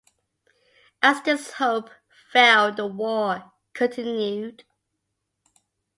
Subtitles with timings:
[1.03, 1.91] As this hope
[2.31, 4.63] failed the war continued.